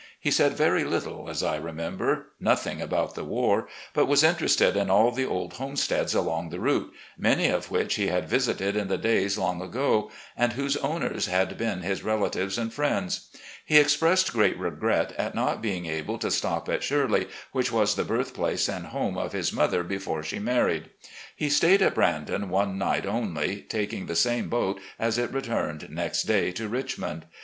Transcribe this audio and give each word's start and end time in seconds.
He 0.19 0.31
said 0.31 0.53
very 0.53 0.83
little, 0.83 1.29
as 1.29 1.43
I 1.43 1.57
remember— 1.57 2.29
^nothing 2.41 2.81
about 2.81 3.13
the 3.13 3.23
war— 3.23 3.67
^but 3.95 4.07
was 4.07 4.23
interested 4.23 4.75
in 4.75 4.89
all 4.89 5.11
the 5.11 5.27
old 5.27 5.53
homesteads 5.53 6.15
along 6.15 6.49
the 6.49 6.59
route, 6.59 6.91
many 7.19 7.49
of 7.49 7.69
which 7.69 7.93
he 7.97 8.07
had 8.07 8.27
visited 8.27 8.75
in 8.75 8.87
the 8.87 8.97
days 8.97 9.37
long 9.37 9.61
ago 9.61 10.09
and 10.35 10.53
whose 10.53 10.75
owners 10.77 11.27
had 11.27 11.55
been 11.55 11.81
his 11.83 12.01
relatives 12.03 12.57
and 12.57 12.73
friends. 12.73 13.29
He 13.63 13.77
expressed 13.77 14.33
great 14.33 14.57
regret 14.57 15.11
at 15.19 15.35
not 15.35 15.61
being 15.61 15.85
able 15.85 16.17
to 16.17 16.31
stop 16.31 16.67
at 16.67 16.81
"Shirley," 16.81 17.27
which 17.51 17.71
was 17.71 17.93
the 17.93 18.03
birthplace 18.03 18.67
and 18.67 18.87
home 18.87 19.19
of 19.19 19.33
his 19.33 19.53
mother 19.53 19.83
before 19.83 20.23
she 20.23 20.39
married. 20.39 20.89
He 21.35 21.47
stayed 21.51 21.83
at 21.83 21.93
"Brandon" 21.93 22.49
one 22.49 22.79
night 22.79 23.05
only, 23.05 23.61
taking 23.69 24.07
the 24.07 24.15
same 24.15 24.49
boat 24.49 24.81
as 24.97 25.19
it 25.19 25.31
returned 25.31 25.91
next 25.91 26.23
day 26.23 26.51
to 26.53 26.67
Richmond. 26.67 27.27